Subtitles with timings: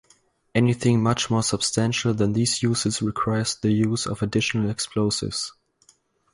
[0.55, 5.53] Anything much more substantial than these uses requires the use of additional explosives.